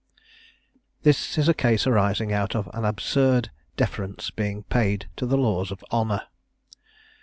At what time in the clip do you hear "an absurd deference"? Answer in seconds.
2.73-4.31